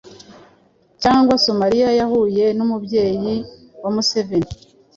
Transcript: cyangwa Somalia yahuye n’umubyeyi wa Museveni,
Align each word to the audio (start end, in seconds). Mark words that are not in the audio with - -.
cyangwa 1.01 1.33
Somalia 1.45 1.89
yahuye 1.99 2.45
n’umubyeyi 2.57 3.33
wa 3.81 3.89
Museveni, 3.95 4.51